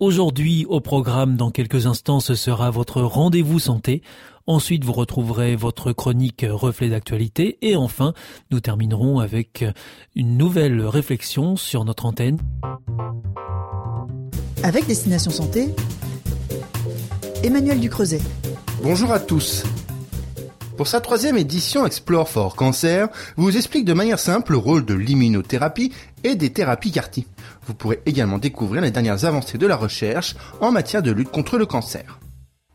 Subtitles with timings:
[0.00, 4.02] Aujourd'hui, au programme, dans quelques instants, ce sera votre rendez-vous santé.
[4.46, 7.58] Ensuite, vous retrouverez votre chronique reflet d'actualité.
[7.62, 8.14] Et enfin,
[8.52, 9.64] nous terminerons avec
[10.14, 12.38] une nouvelle réflexion sur notre antenne.
[14.62, 15.74] Avec Destination Santé,
[17.42, 18.20] Emmanuel Ducreuset.
[18.84, 19.64] Bonjour à tous.
[20.78, 24.94] Pour sa troisième édition Explore for Cancer, vous explique de manière simple le rôle de
[24.94, 27.08] l'immunothérapie et des thérapies CAR
[27.66, 31.58] Vous pourrez également découvrir les dernières avancées de la recherche en matière de lutte contre
[31.58, 32.20] le cancer.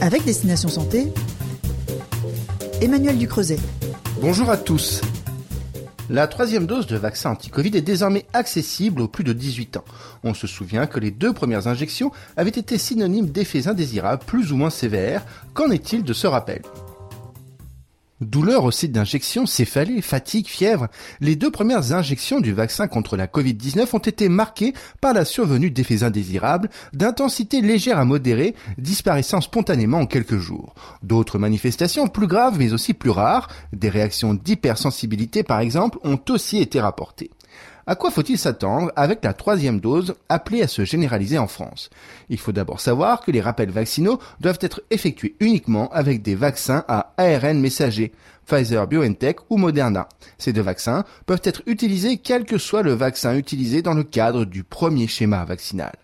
[0.00, 1.12] Avec Destination Santé,
[2.80, 3.58] Emmanuel Ducreuset.
[4.22, 5.02] Bonjour à tous.
[6.08, 9.84] La troisième dose de vaccin anti-Covid est désormais accessible aux plus de 18 ans.
[10.24, 14.56] On se souvient que les deux premières injections avaient été synonymes d'effets indésirables plus ou
[14.56, 15.22] moins sévères.
[15.52, 16.62] Qu'en est-il de ce rappel?
[18.20, 20.88] Douleur au site d'injection, céphalée, fatigue, fièvre.
[21.20, 25.70] Les deux premières injections du vaccin contre la Covid-19 ont été marquées par la survenue
[25.70, 30.74] d'effets indésirables d'intensité légère à modérée, disparaissant spontanément en quelques jours.
[31.02, 36.58] D'autres manifestations plus graves mais aussi plus rares, des réactions d'hypersensibilité par exemple, ont aussi
[36.58, 37.30] été rapportées.
[37.90, 41.90] À quoi faut-il s'attendre avec la troisième dose appelée à se généraliser en France?
[42.28, 46.84] Il faut d'abord savoir que les rappels vaccinaux doivent être effectués uniquement avec des vaccins
[46.86, 48.12] à ARN messager,
[48.46, 50.08] Pfizer BioNTech ou Moderna.
[50.38, 54.44] Ces deux vaccins peuvent être utilisés quel que soit le vaccin utilisé dans le cadre
[54.44, 55.96] du premier schéma vaccinal.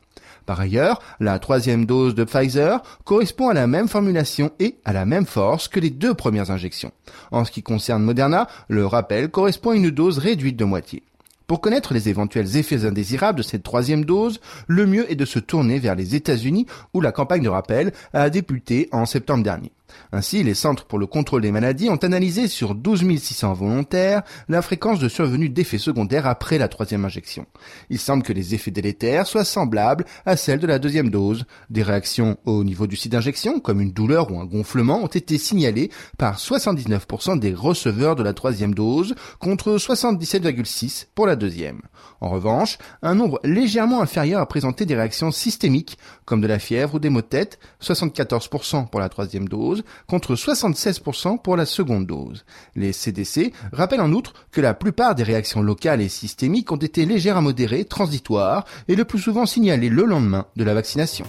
[0.45, 5.07] Par ailleurs, la troisième dose de Pfizer correspond à la même formulation et à la
[5.07, 6.91] même force que les deux premières injections.
[7.31, 11.05] En ce qui concerne Moderna, le rappel correspond à une dose réduite de moitié.
[11.47, 15.39] Pour connaître les éventuels effets indésirables de cette troisième dose, le mieux est de se
[15.39, 19.71] tourner vers les États-Unis où la campagne de rappel a débuté en septembre dernier.
[20.13, 24.63] Ainsi, les centres pour le contrôle des maladies ont analysé sur 12 600 volontaires la
[24.63, 27.47] fréquence de survenue d'effets secondaires après la troisième injection.
[27.91, 31.45] Il semble que les effets délétères soient semblables à celles de la deuxième dose.
[31.71, 35.39] Des réactions au niveau du site d'injection, comme une douleur ou un gonflement, ont été
[35.39, 41.83] signalées par 79% des receveurs de la troisième dose contre 77,6% pour la deuxième.
[42.21, 46.95] En revanche, un nombre légèrement inférieur a présenté des réactions systémiques, comme de la fièvre
[46.95, 49.76] ou des maux de tête, 74% pour la troisième dose,
[50.07, 52.45] contre 76% pour la seconde dose.
[52.75, 57.07] Les CDC rappellent en outre que la plupart des réactions locales et systémiques ont été
[57.07, 61.27] légères à modérées, transitoires et le plus souvent signalées le lendemain de la vaccination.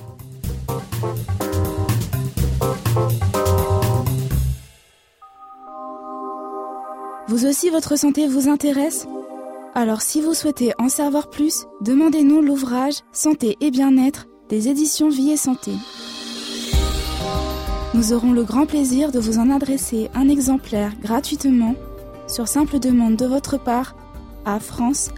[7.28, 9.06] Vous aussi, votre santé vous intéresse?
[9.76, 15.32] Alors si vous souhaitez en savoir plus, demandez-nous l'ouvrage Santé et bien-être des éditions Vie
[15.32, 15.74] et Santé.
[17.98, 21.74] Nous aurons le grand plaisir de vous en adresser un exemplaire gratuitement
[22.28, 23.96] sur simple demande de votre part
[24.46, 25.18] à france.awr.org.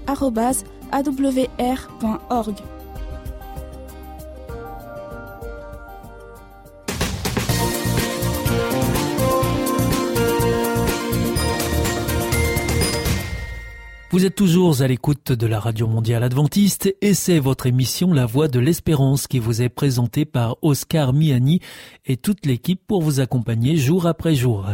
[14.20, 18.26] Vous êtes toujours à l'écoute de la Radio Mondiale Adventiste et c'est votre émission La
[18.26, 21.62] Voix de l'Espérance qui vous est présentée par Oscar Miani
[22.06, 24.66] et toute l'équipe pour vous accompagner jour après jour.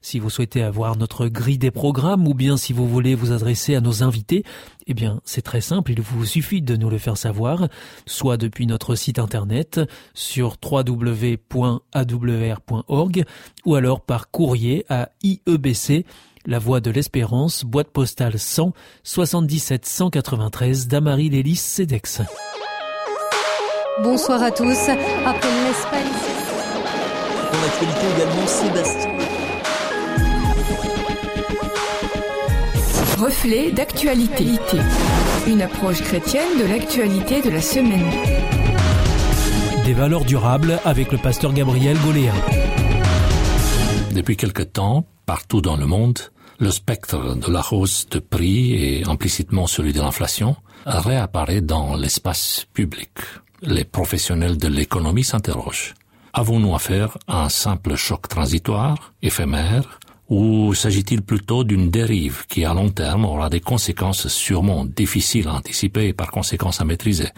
[0.00, 3.74] Si vous souhaitez avoir notre grille des programmes ou bien si vous voulez vous adresser
[3.74, 4.44] à nos invités,
[4.86, 7.66] eh bien c'est très simple, il vous suffit de nous le faire savoir,
[8.06, 9.80] soit depuis notre site internet
[10.12, 11.64] sur www.awr.org
[13.64, 16.04] ou alors par courrier à IEBC
[16.46, 22.22] la Voix de l'Espérance, boîte postale 100 77 193 Damary Lélis Cedex.
[24.02, 24.88] Bonsoir à tous.
[25.24, 26.12] Après l'Espagne.
[27.52, 29.10] Dans l'actualité également, Sébastien.
[33.18, 34.44] Reflet d'actualité.
[35.46, 38.10] Une approche chrétienne de l'actualité de la semaine.
[39.84, 42.32] Des valeurs durables avec le pasteur Gabriel Goléa.
[44.12, 46.18] Depuis quelque temps, partout dans le monde,
[46.58, 50.56] le spectre de la hausse de prix et implicitement celui de l'inflation
[50.86, 53.10] réapparaît dans l'espace public.
[53.62, 55.94] Les professionnels de l'économie s'interrogent.
[56.32, 62.74] Avons-nous affaire à un simple choc transitoire, éphémère, ou s'agit-il plutôt d'une dérive qui à
[62.74, 67.28] long terme aura des conséquences sûrement difficiles à anticiper et par conséquence à maîtriser?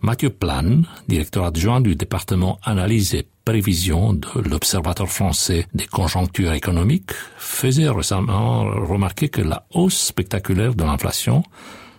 [0.00, 7.12] Mathieu Plan, directeur adjoint du département analyse et prévision de l'Observatoire français des conjonctures économiques,
[7.38, 11.44] faisait récemment remarquer que la hausse spectaculaire de l'inflation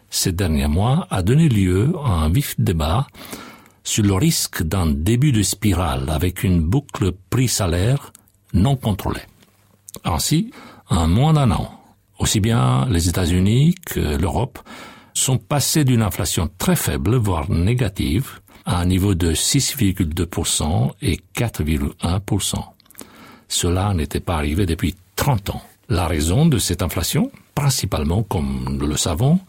[0.09, 3.07] ces derniers mois a donné lieu à un vif débat
[3.83, 8.11] sur le risque d'un début de spirale avec une boucle prix-salaire
[8.53, 9.25] non contrôlée.
[10.03, 10.51] Ainsi,
[10.89, 11.71] en moins d'un an,
[12.19, 14.59] aussi bien les États-Unis que l'Europe
[15.13, 22.55] sont passés d'une inflation très faible, voire négative, à un niveau de 6,2% et 4,1%.
[23.47, 25.61] Cela n'était pas arrivé depuis 30 ans.
[25.89, 29.39] La raison de cette inflation, principalement, comme nous le savons,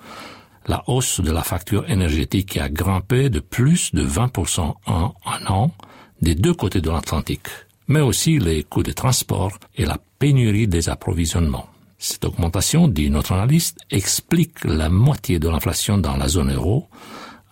[0.68, 5.46] la hausse de la facture énergétique qui a grimpé de plus de 20% en un
[5.48, 5.72] an
[6.22, 7.48] des deux côtés de l'Atlantique,
[7.88, 11.68] mais aussi les coûts de transport et la pénurie des approvisionnements.
[11.98, 16.88] Cette augmentation, dit notre analyste, explique la moitié de l'inflation dans la zone euro,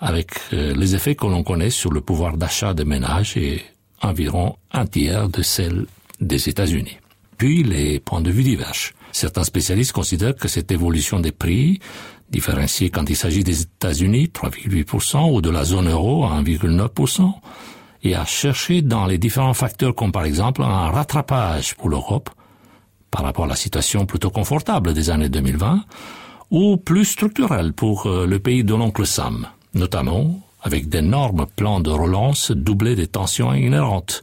[0.00, 3.62] avec euh, les effets que l'on connaît sur le pouvoir d'achat des ménages et
[4.02, 5.86] environ un tiers de celle
[6.20, 6.98] des États-Unis.
[7.38, 8.92] Puis les points de vue divergent.
[9.12, 11.80] Certains spécialistes considèrent que cette évolution des prix,
[12.30, 17.32] différenciée quand il s'agit des États-Unis, 3,8%, ou de la zone euro, 1,9%,
[18.02, 22.30] et à chercher dans les différents facteurs comme par exemple un rattrapage pour l'Europe
[23.10, 25.84] par rapport à la situation plutôt confortable des années 2020,
[26.50, 31.90] ou plus structurel pour euh, le pays de l'oncle Sam notamment avec d'énormes plans de
[31.90, 34.22] relance doublés des tensions inhérentes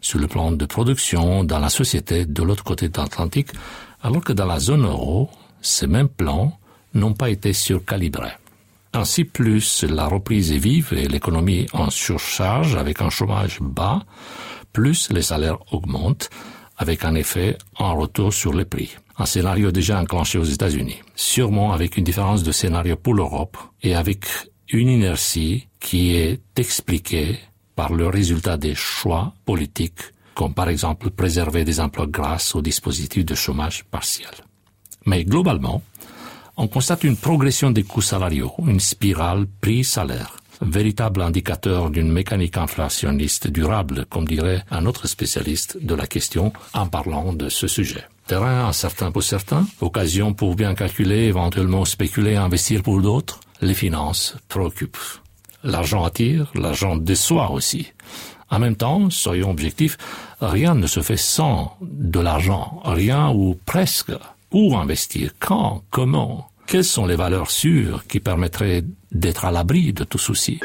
[0.00, 3.50] sur le plan de production dans la société de l'autre côté de l'Atlantique,
[4.02, 5.28] alors que dans la zone euro,
[5.60, 6.56] ces mêmes plans
[6.94, 8.32] n'ont pas été surcalibrés.
[8.92, 14.02] Ainsi, plus la reprise est vive et l'économie en surcharge avec un chômage bas,
[14.72, 16.30] plus les salaires augmentent
[16.76, 18.96] avec un effet en retour sur les prix.
[19.18, 23.94] Un scénario déjà enclenché aux États-Unis, sûrement avec une différence de scénario pour l'Europe et
[23.94, 24.24] avec
[24.72, 27.38] une inertie qui est expliquée
[27.74, 30.02] par le résultat des choix politiques,
[30.34, 34.30] comme par exemple préserver des emplois grâce au dispositif de chômage partiel.
[35.06, 35.82] Mais globalement,
[36.56, 43.48] on constate une progression des coûts salariaux, une spirale prix-salaire, véritable indicateur d'une mécanique inflationniste
[43.48, 48.04] durable, comme dirait un autre spécialiste de la question en parlant de ce sujet.
[48.30, 54.36] Terrain incertain pour certains, occasion pour bien calculer, éventuellement spéculer, investir pour d'autres, les finances
[54.46, 55.18] préoccupent.
[55.64, 57.88] L'argent attire, l'argent déçoit aussi.
[58.48, 59.98] En même temps, soyons objectifs,
[60.40, 64.12] rien ne se fait sans de l'argent, rien ou presque.
[64.52, 66.46] Où investir Quand Comment?
[66.68, 70.60] Quelles sont les valeurs sûres qui permettraient d'être à l'abri de tout souci?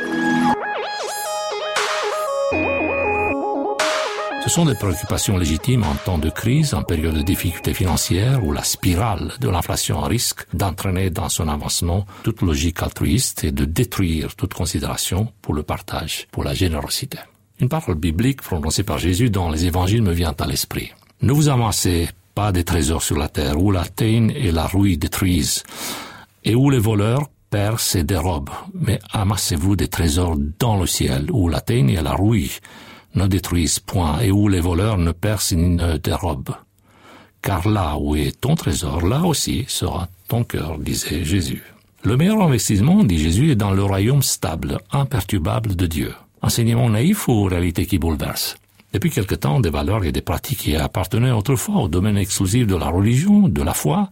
[4.46, 8.52] Ce sont des préoccupations légitimes en temps de crise, en période de difficultés financières, où
[8.52, 14.36] la spirale de l'inflation risque d'entraîner dans son avancement toute logique altruiste et de détruire
[14.36, 17.18] toute considération pour le partage, pour la générosité.
[17.60, 20.92] Une parole biblique prononcée par Jésus dans les évangiles me vient à l'esprit.
[21.24, 25.00] Ne vous amassez pas des trésors sur la terre, où la teigne et la rouille
[25.00, 25.64] détruisent,
[26.44, 31.50] et où les voleurs percent et dérobent, mais amassez-vous des trésors dans le ciel, où
[31.50, 32.52] la teigne et la rouille
[33.16, 36.58] ne détruisent point et où les voleurs ne percent ni ne dérobent.
[37.42, 41.64] Car là où est ton trésor, là aussi sera ton cœur, disait Jésus.
[42.04, 46.14] Le meilleur investissement, dit Jésus, est dans le royaume stable, imperturbable de Dieu.
[46.42, 48.58] Enseignement naïf ou réalité qui bouleverse?
[48.94, 52.76] Depuis quelque temps, des valeurs et des pratiques qui appartenaient autrefois au domaine exclusif de
[52.76, 54.10] la religion, de la foi,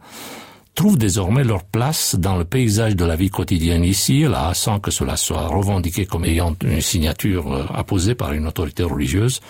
[0.76, 4.80] trouvent désormais leur place dans le paysage de la vie quotidienne ici et là, sans
[4.80, 9.42] que cela soit revendiqué comme ayant une signature euh, apposée par une autorité religieuse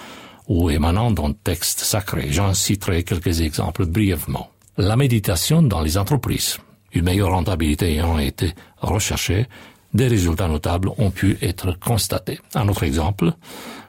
[0.47, 2.27] ou émanant d'un texte sacré.
[2.31, 4.49] J'en citerai quelques exemples brièvement.
[4.77, 6.57] La méditation dans les entreprises.
[6.91, 9.47] Une meilleure rentabilité ayant été recherchée,
[9.93, 12.39] des résultats notables ont pu être constatés.
[12.55, 13.33] Un autre exemple,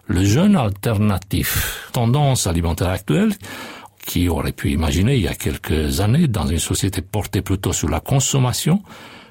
[0.06, 1.88] le jeûne alternatif.
[1.92, 3.32] Tendance alimentaire actuelle
[4.04, 7.88] qui aurait pu imaginer il y a quelques années, dans une société portée plutôt sur
[7.88, 8.82] la consommation,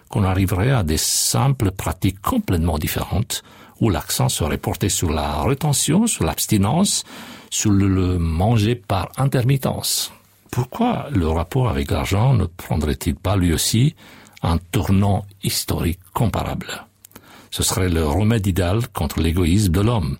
[0.10, 3.44] qu'on arriverait à des simples pratiques complètement différentes,
[3.82, 7.04] où l'accent serait porté sur la rétention, sur l'abstinence,
[7.50, 10.12] sur le manger par intermittence.
[10.52, 13.96] Pourquoi le rapport avec l'argent ne prendrait-il pas lui aussi
[14.44, 16.86] un tournant historique comparable?
[17.50, 20.18] Ce serait le remède idéal contre l'égoïsme de l'homme,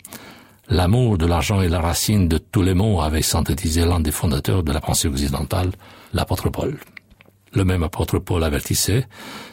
[0.70, 4.64] L'amour de l'argent est la racine de tous les maux, avait synthétisé l'un des fondateurs
[4.64, 5.72] de la pensée occidentale,
[6.14, 6.78] l'apôtre Paul.
[7.52, 9.06] Le même apôtre Paul avertissait,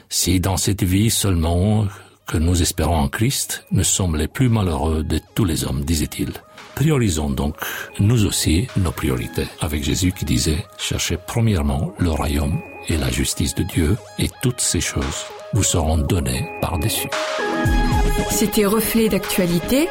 [0.09, 1.87] si dans cette vie seulement
[2.27, 6.33] que nous espérons en Christ, nous sommes les plus malheureux de tous les hommes, disait-il.
[6.77, 7.57] Priorisons donc,
[7.99, 13.55] nous aussi, nos priorités, avec Jésus qui disait, cherchez premièrement le royaume et la justice
[13.57, 17.09] de Dieu, et toutes ces choses vous seront données par-dessus.
[18.31, 19.89] C'était Reflet d'actualité,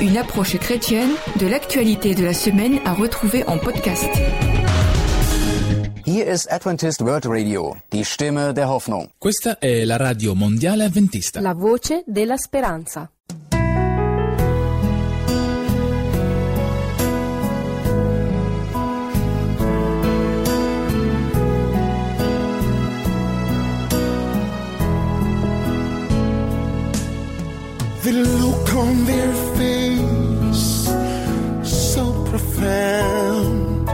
[0.00, 4.08] une approche chrétienne de l'actualité de la semaine à retrouver en podcast.
[6.06, 9.08] Hier ist Adventist World Radio, die Stimme der Hoffnung.
[9.18, 11.40] Questa è la radio mondiale avventista.
[11.40, 13.08] La voce della speranza.
[28.02, 29.43] The look on their
[32.38, 33.88] profound,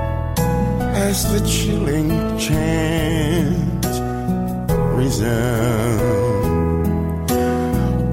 [0.97, 3.85] as the chilling chant
[4.97, 6.01] resound.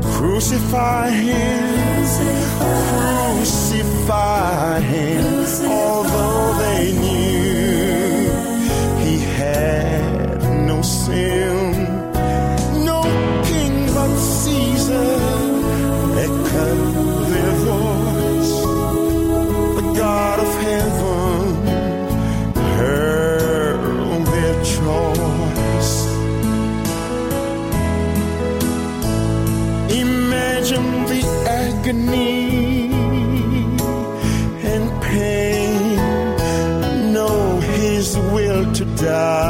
[0.04, 1.76] Crucify him,
[2.60, 4.58] crucify.
[4.78, 7.17] Him, although they knew
[38.98, 39.47] die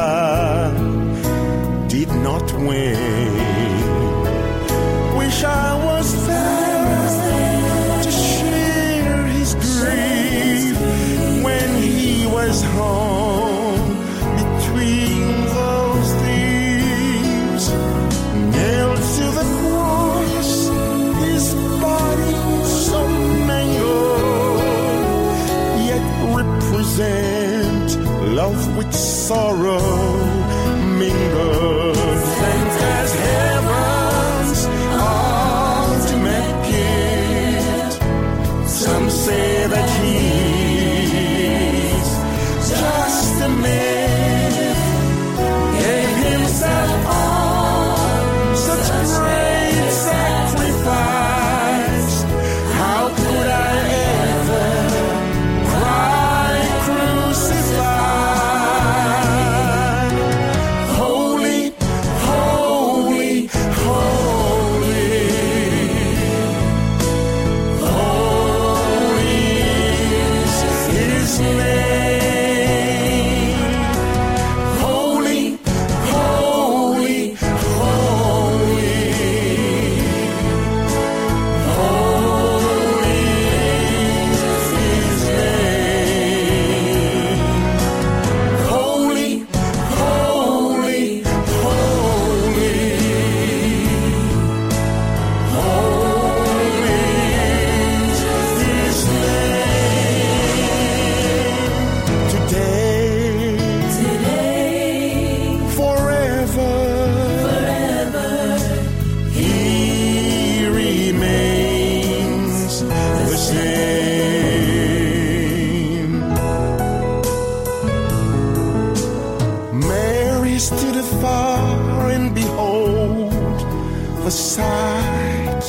[124.27, 125.63] the sight.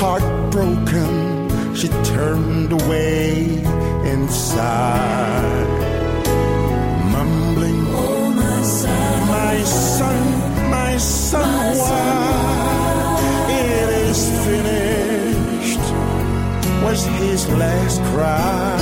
[0.00, 1.14] Heartbroken,
[1.76, 1.86] she
[2.16, 3.62] turned away
[4.10, 5.72] and sighed,
[7.12, 15.86] mumbling, Oh, my son, my son, my son, why it is finished
[16.82, 18.79] was his last cry.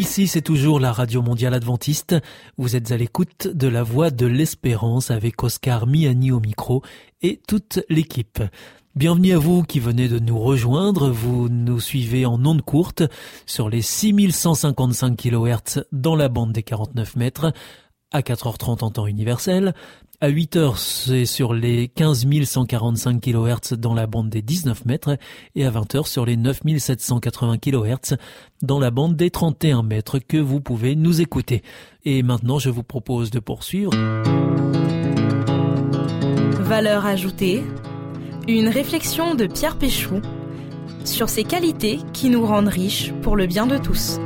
[0.00, 2.16] Ici, c'est toujours la Radio Mondiale Adventiste.
[2.56, 6.82] Vous êtes à l'écoute de la voix de l'espérance avec Oscar Miani au micro
[7.20, 8.42] et toute l'équipe.
[8.94, 11.10] Bienvenue à vous qui venez de nous rejoindre.
[11.10, 13.02] Vous nous suivez en ondes courtes
[13.44, 17.52] sur les 6155 kHz dans la bande des 49 mètres
[18.10, 19.74] à 4h30 en temps universel.
[20.22, 25.16] À 8 heures, c'est sur les 15 145 kHz dans la bande des 19 mètres
[25.54, 28.16] et à 20 heures sur les 9 780 kHz
[28.60, 31.62] dans la bande des 31 mètres que vous pouvez nous écouter.
[32.04, 33.92] Et maintenant, je vous propose de poursuivre.
[36.60, 37.62] Valeur ajoutée,
[38.46, 40.20] une réflexion de Pierre Péchou
[41.06, 44.18] sur ces qualités qui nous rendent riches pour le bien de tous.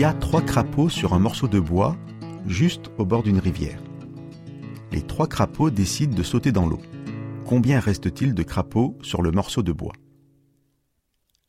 [0.00, 1.94] Y trois crapauds sur un morceau de bois,
[2.46, 3.82] juste au bord d'une rivière.
[4.92, 6.80] Les trois crapauds décident de sauter dans l'eau.
[7.44, 9.92] Combien reste-t-il de crapauds sur le morceau de bois?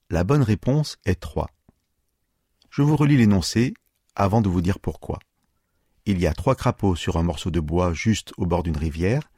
[0.09, 1.49] La bonne réponse est trois.
[2.69, 3.73] Je vous relis l'énoncé
[4.17, 5.19] avant de vous dire pourquoi.
[6.05, 9.31] Il y a trois crapauds sur un morceau de bois juste au bord d'une rivière.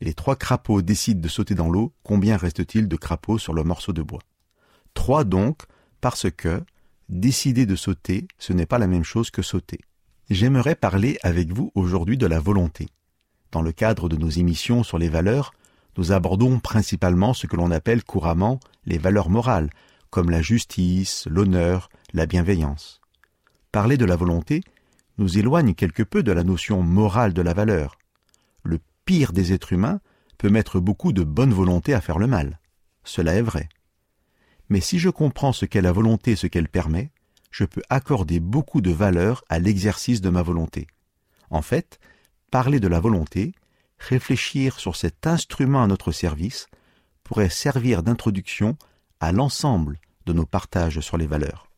[0.00, 1.92] Les trois crapauds décident de sauter dans l'eau.
[2.04, 4.22] Combien reste-t-il de crapauds sur le morceau de bois?
[4.94, 5.64] Trois donc,
[6.00, 6.64] parce que
[7.08, 9.80] décider de sauter, ce n'est pas la même chose que sauter.
[10.28, 12.88] J'aimerais parler avec vous aujourd'hui de la volonté.
[13.52, 15.52] Dans le cadre de nos émissions sur les valeurs,
[15.96, 19.70] nous abordons principalement ce que l'on appelle couramment les valeurs morales,
[20.10, 23.00] comme la justice, l'honneur, la bienveillance.
[23.72, 24.62] Parler de la volonté
[25.18, 27.98] nous éloigne quelque peu de la notion morale de la valeur.
[28.62, 30.00] Le pire des êtres humains
[30.38, 32.60] peut mettre beaucoup de bonne volonté à faire le mal.
[33.04, 33.68] Cela est vrai.
[34.68, 37.10] Mais si je comprends ce qu'est la volonté et ce qu'elle permet,
[37.50, 40.86] je peux accorder beaucoup de valeur à l'exercice de ma volonté.
[41.50, 42.00] En fait,
[42.50, 43.54] parler de la volonté,
[43.98, 46.66] réfléchir sur cet instrument à notre service,
[47.22, 48.76] pourrait servir d'introduction
[49.20, 51.70] à l'ensemble de nos partages sur les valeurs.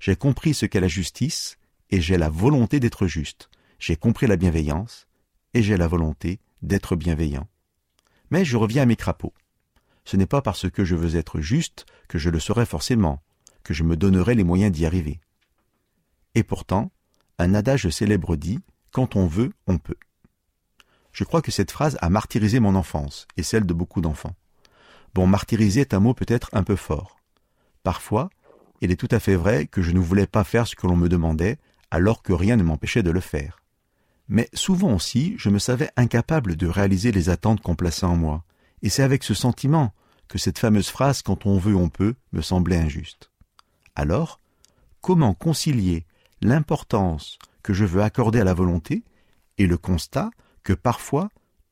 [0.00, 1.56] J'ai compris ce qu'est la justice
[1.90, 3.48] et j'ai la volonté d'être juste.
[3.78, 5.06] J'ai compris la bienveillance
[5.52, 7.46] et j'ai la volonté d'être bienveillant.
[8.30, 9.34] Mais je reviens à mes crapauds.
[10.04, 13.22] Ce n'est pas parce que je veux être juste que je le serai forcément,
[13.62, 15.20] que je me donnerai les moyens d'y arriver.
[16.34, 16.90] Et pourtant,
[17.38, 18.60] un adage célèbre dit
[18.92, 19.96] Quand on veut, on peut.
[21.12, 24.36] Je crois que cette phrase a martyrisé mon enfance et celle de beaucoup d'enfants.
[25.14, 27.16] Bon, martyriser est un mot peut-être un peu fort.
[27.84, 28.30] Parfois,
[28.80, 30.96] il est tout à fait vrai que je ne voulais pas faire ce que l'on
[30.96, 31.58] me demandait,
[31.90, 33.62] alors que rien ne m'empêchait de le faire.
[34.28, 38.44] Mais souvent aussi, je me savais incapable de réaliser les attentes qu'on plaçait en moi,
[38.84, 39.94] et c'est avec ce sentiment
[40.28, 43.30] que cette fameuse phrase quand on veut on peut me semblait injuste.
[43.96, 44.40] Alors,
[45.00, 46.04] comment concilier
[46.42, 49.02] l'importance que je veux accorder à la volonté
[49.56, 50.30] et le constat
[50.62, 51.30] que parfois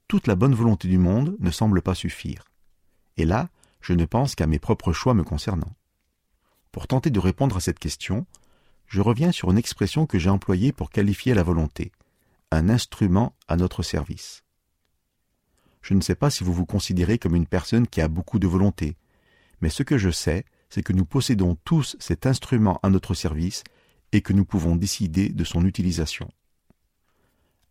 [0.09, 2.45] toute la bonne volonté du monde ne semble pas suffire?
[3.19, 3.51] Et là,
[3.83, 5.77] je ne pense qu'à mes propres choix me concernant.
[6.71, 8.25] Pour tenter de répondre à cette question,
[8.87, 11.93] je reviens sur une expression que j'ai employée pour qualifier la volonté,
[12.51, 14.42] un instrument à notre service.
[15.83, 18.47] Je ne sais pas si vous vous considérez comme une personne qui a beaucoup de
[18.47, 18.97] volonté,
[19.61, 23.63] mais ce que je sais, c'est que nous possédons tous cet instrument à notre service
[24.13, 26.29] et que nous pouvons décider de son utilisation.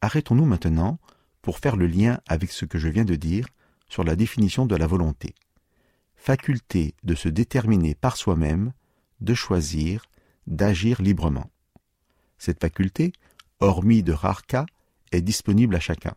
[0.02, 1.00] Arrêtons-nous maintenant
[1.41, 3.47] pour faire le lien avec ce que je viens de dire
[3.88, 5.36] sur la définition de la volonté.
[6.15, 8.74] Faculté de se déterminer par soi-même,
[9.19, 10.06] de choisir,
[10.47, 11.50] d'agir librement.
[12.38, 13.13] Cette faculté,
[13.60, 14.65] hormis de rares cas,
[15.12, 16.13] est disponible à chacun.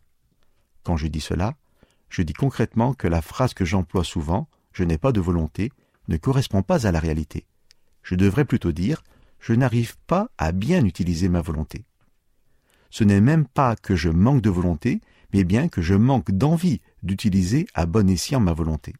[0.82, 1.56] Quand je dis cela,
[2.14, 5.72] je dis concrètement que la phrase que j'emploie souvent, je n'ai pas de volonté,
[6.06, 7.44] ne correspond pas à la réalité.
[8.04, 9.02] Je devrais plutôt dire,
[9.40, 11.84] je n'arrive pas à bien utiliser ma volonté.
[12.90, 15.00] Ce n'est même pas que je manque de volonté,
[15.32, 18.94] mais bien que je manque d'envie d'utiliser à bon escient ma volonté.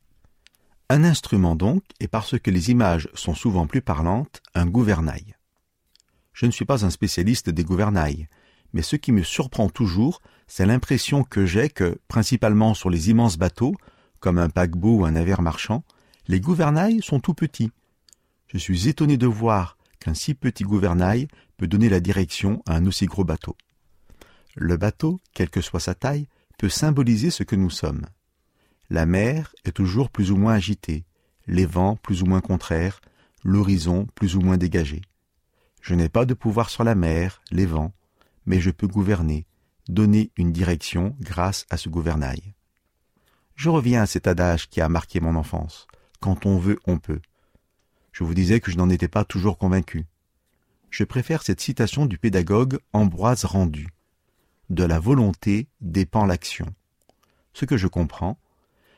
[0.90, 5.37] Un instrument donc, et parce que les images sont souvent plus parlantes, un gouvernail.
[6.33, 8.27] Je ne suis pas un spécialiste des gouvernails,
[8.72, 13.38] mais ce qui me surprend toujours, c'est l'impression que j'ai que, principalement sur les immenses
[13.38, 13.74] bateaux,
[14.20, 15.85] comme un paquebot ou un navire marchand,
[16.28, 17.70] les gouvernails sont tout petits.
[18.48, 22.87] Je suis étonné de voir qu'un si petit gouvernail peut donner la direction à un
[22.87, 23.57] aussi gros bateau.
[24.54, 26.28] Le bateau, quelle que soit sa taille,
[26.59, 28.07] peut symboliser ce que nous sommes.
[28.90, 31.04] La mer est toujours plus ou moins agitée,
[31.46, 33.00] les vents plus ou moins contraires,
[33.42, 35.02] l'horizon plus ou moins dégagé.
[35.80, 37.92] Je n'ai pas de pouvoir sur la mer, les vents,
[38.46, 39.46] mais je peux gouverner,
[39.88, 42.55] donner une direction grâce à ce gouvernail.
[43.57, 45.87] Je reviens à cet adage qui a marqué mon enfance.
[46.20, 47.20] Quand on veut, on peut.
[48.12, 50.07] Je vous disais que je n'en étais pas toujours convaincu.
[50.90, 53.88] Je préfère cette citation du pédagogue Ambroise Rendu.
[54.70, 56.66] De la volonté dépend l'action.
[57.53, 58.38] Ce que je comprends,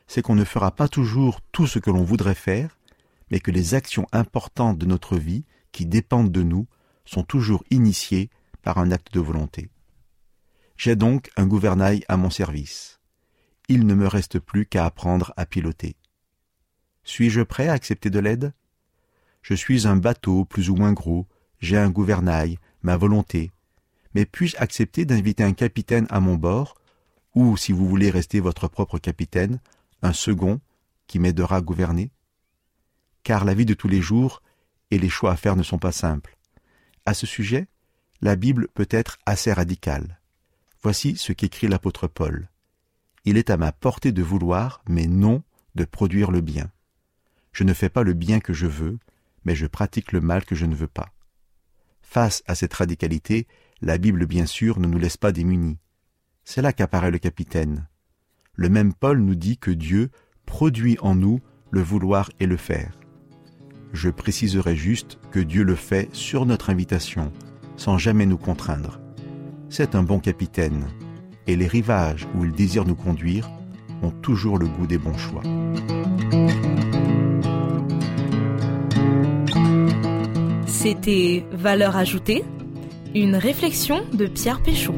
[0.07, 2.79] c'est qu'on ne fera pas toujours tout ce que l'on voudrait faire,
[3.31, 6.67] mais que les actions importantes de notre vie, qui dépendent de nous,
[7.05, 8.31] sont toujours initiées
[8.63, 9.69] par un acte de volonté.
[10.77, 13.01] J'ai donc un gouvernail à mon service.
[13.69, 15.97] Il ne me reste plus qu'à apprendre à piloter.
[17.03, 18.53] Suis-je prêt à accepter de l'aide?
[19.43, 21.27] Je suis un bateau plus ou moins gros,
[21.61, 23.53] j'ai un gouvernail, ma volonté.
[24.15, 26.75] Mais puis-je accepter d'inviter un capitaine à mon bord,
[27.35, 29.61] ou, si vous voulez rester votre propre capitaine,
[30.03, 30.61] un second
[31.07, 32.11] qui m'aidera à gouverner?
[33.23, 34.43] Car la vie de tous les jours
[34.91, 36.37] et les choix à faire ne sont pas simples.
[37.05, 37.67] À ce sujet,
[38.21, 40.21] la Bible peut être assez radicale.
[40.87, 42.49] Voici ce qu'écrit l'apôtre Paul.
[43.25, 45.43] Il est à ma portée de vouloir, mais non
[45.75, 46.71] de produire le bien.
[47.51, 49.01] Je ne fais pas le bien que je veux,
[49.45, 51.13] mais je pratique le mal que je ne veux pas.
[52.03, 53.49] Face à cette radicalité,
[53.81, 55.79] la Bible bien sûr ne nous laisse pas démunis.
[56.45, 57.89] C'est là qu'apparaît le capitaine.
[58.55, 60.11] Le même Paul nous dit que Dieu
[60.45, 61.41] produit en nous
[61.73, 63.01] le vouloir et le faire.
[63.93, 67.33] Je préciserai juste que Dieu le fait sur notre invitation,
[67.77, 69.01] sans jamais nous contraindre.
[69.69, 70.87] C'est un bon capitaine,
[71.47, 73.51] et les rivages où il désire nous conduire
[74.03, 75.43] ont toujours le goût des bons choix.
[80.67, 82.45] C'était Valeur ajoutée,
[83.15, 84.95] une réflexion de Pierre Péchaud.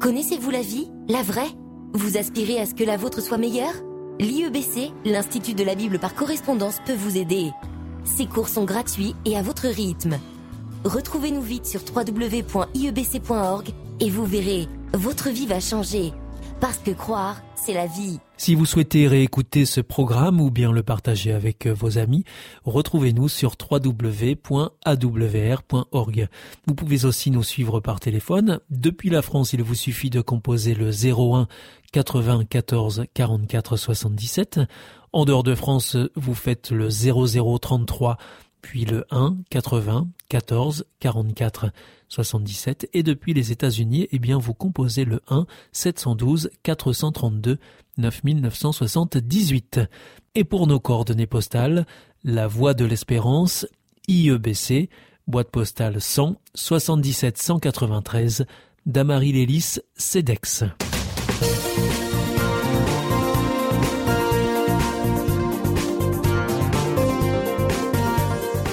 [0.00, 1.50] Connaissez-vous la vie, la vraie?
[1.94, 3.74] Vous aspirez à ce que la vôtre soit meilleure?
[4.20, 7.50] L'IEBC, l'Institut de la Bible par correspondance, peut vous aider.
[8.04, 10.18] Ces cours sont gratuits et à votre rythme.
[10.84, 13.68] Retrouvez-nous vite sur www.iebc.org
[14.00, 16.12] et vous verrez, votre vie va changer.
[16.60, 18.18] Parce que croire, c'est la vie.
[18.36, 22.24] Si vous souhaitez réécouter ce programme ou bien le partager avec vos amis,
[22.64, 24.58] retrouvez-nous sur www.awr.org.
[26.66, 28.58] Vous pouvez aussi nous suivre par téléphone.
[28.70, 31.46] Depuis la France, il vous suffit de composer le 01
[31.92, 34.60] 94 44 77.
[35.12, 38.18] En dehors de France, vous faites le 0033
[38.62, 41.70] puis le 1 80 14 44
[42.08, 47.58] 77 et depuis les États-Unis, eh bien vous composez le 1 712 432
[47.98, 49.80] 9978.
[50.34, 51.86] Et pour nos coordonnées postales,
[52.24, 53.66] la Voie de l'Espérance,
[54.08, 54.88] IEBC,
[55.26, 58.46] boîte postale 100 77 193,
[58.86, 60.64] Damary Lélis, CEDEX.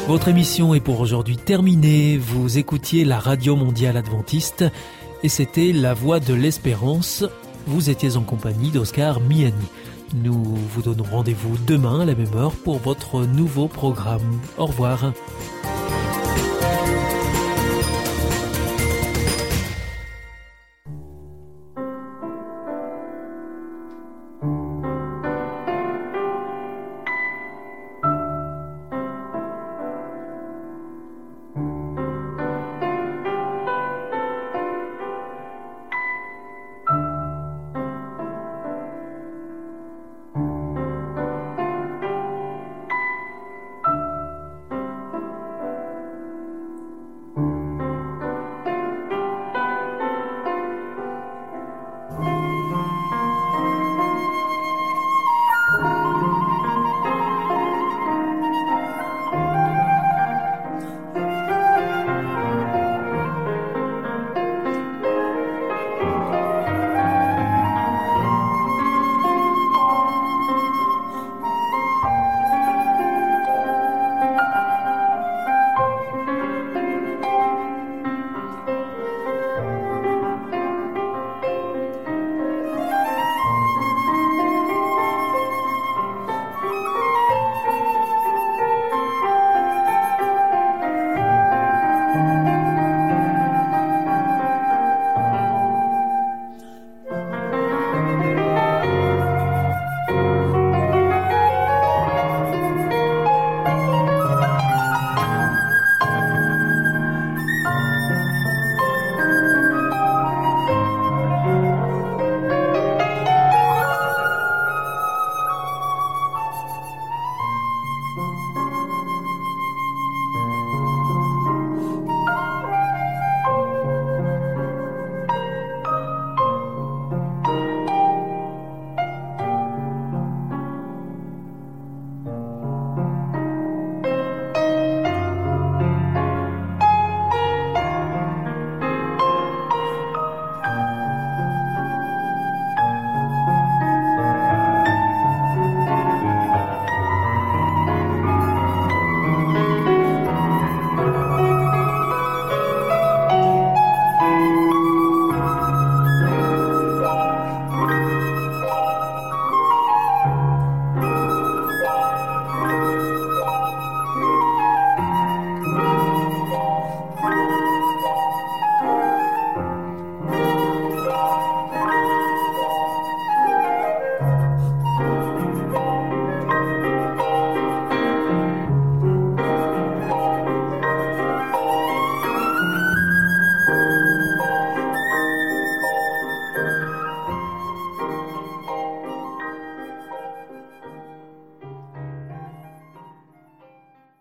[0.09, 2.17] Votre émission est pour aujourd'hui terminée.
[2.17, 4.65] Vous écoutiez la Radio Mondiale Adventiste
[5.21, 7.23] et c'était La Voix de l'Espérance.
[7.67, 9.53] Vous étiez en compagnie d'Oscar Miani.
[10.15, 14.39] Nous vous donnons rendez-vous demain à la même heure pour votre nouveau programme.
[14.57, 15.13] Au revoir.